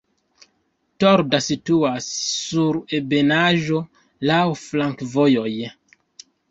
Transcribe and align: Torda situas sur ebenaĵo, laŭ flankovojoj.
Torda 1.03 1.41
situas 1.49 2.09
sur 2.39 2.81
ebenaĵo, 3.01 3.87
laŭ 4.33 4.43
flankovojoj. 4.67 5.57